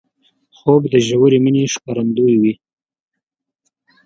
خوب 0.57 0.81
د 0.93 0.95
ژورې 1.07 1.37
مینې 1.43 1.63
ښکارندوی 1.73 2.35
دی 2.43 2.53